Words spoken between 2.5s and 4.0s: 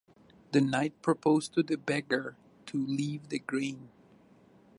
to leave the grain.